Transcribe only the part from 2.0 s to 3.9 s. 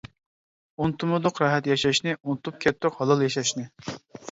ئۇنتۇپ كەتتۇق ھالال ياشاشنى.